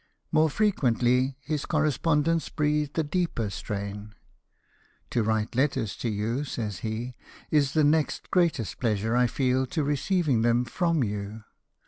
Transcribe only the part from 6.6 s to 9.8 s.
he," is the next greatest pleasure I feel